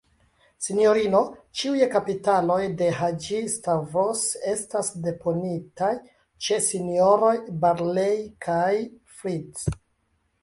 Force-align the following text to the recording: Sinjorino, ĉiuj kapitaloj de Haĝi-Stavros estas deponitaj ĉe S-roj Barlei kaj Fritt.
Sinjorino, 0.67 1.19
ĉiuj 1.61 1.81
kapitaloj 1.95 2.61
de 2.79 2.87
Haĝi-Stavros 3.01 4.23
estas 4.53 4.89
deponitaj 5.07 5.91
ĉe 6.47 6.59
S-roj 6.69 7.35
Barlei 7.67 8.17
kaj 8.47 8.71
Fritt. 9.19 9.63